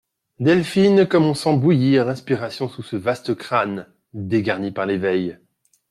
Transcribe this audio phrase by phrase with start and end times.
[0.39, 3.85] Delphine Comme on sent bouillir l'inspiration sous ce vaste crâne…
[4.15, 5.37] dégarni par les veilles!